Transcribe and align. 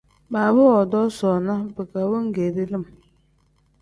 Baaba 0.31 0.61
woodoo 0.71 1.09
soona 1.19 1.53
bika 1.75 1.99
wengeeri 2.11 2.63
lim. 2.71 2.83